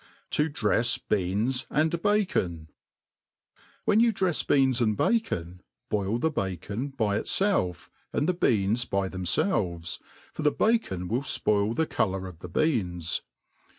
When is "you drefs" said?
3.99-4.41